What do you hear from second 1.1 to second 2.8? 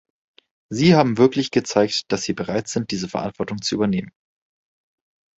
wirklich gezeigt, dass Sie bereit